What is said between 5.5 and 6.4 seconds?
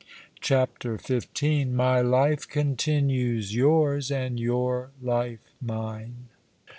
mine."